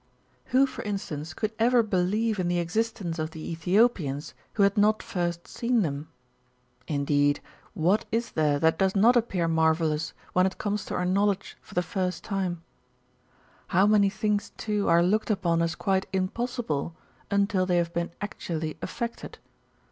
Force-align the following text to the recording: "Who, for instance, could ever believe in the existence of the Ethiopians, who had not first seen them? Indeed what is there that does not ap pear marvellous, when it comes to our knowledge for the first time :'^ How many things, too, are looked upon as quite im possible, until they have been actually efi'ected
"Who, 0.45 0.65
for 0.65 0.81
instance, 0.81 1.35
could 1.35 1.53
ever 1.59 1.83
believe 1.83 2.39
in 2.39 2.47
the 2.47 2.57
existence 2.57 3.19
of 3.19 3.29
the 3.29 3.51
Ethiopians, 3.51 4.33
who 4.53 4.63
had 4.63 4.75
not 4.75 5.03
first 5.03 5.47
seen 5.47 5.83
them? 5.83 6.09
Indeed 6.87 7.39
what 7.75 8.05
is 8.11 8.31
there 8.31 8.57
that 8.57 8.79
does 8.79 8.95
not 8.95 9.15
ap 9.15 9.29
pear 9.29 9.47
marvellous, 9.47 10.13
when 10.33 10.47
it 10.47 10.57
comes 10.57 10.85
to 10.85 10.95
our 10.95 11.05
knowledge 11.05 11.55
for 11.61 11.75
the 11.75 11.83
first 11.83 12.23
time 12.23 12.53
:'^ 12.23 12.53
How 13.67 13.85
many 13.85 14.09
things, 14.09 14.49
too, 14.57 14.87
are 14.89 15.03
looked 15.03 15.29
upon 15.29 15.61
as 15.61 15.75
quite 15.75 16.07
im 16.13 16.29
possible, 16.29 16.95
until 17.29 17.67
they 17.67 17.77
have 17.77 17.93
been 17.93 18.09
actually 18.21 18.73
efi'ected 18.81 19.35